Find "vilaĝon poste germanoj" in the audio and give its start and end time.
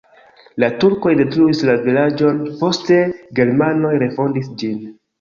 1.85-3.97